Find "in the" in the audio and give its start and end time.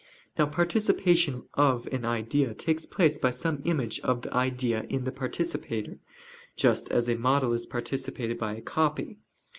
4.89-5.11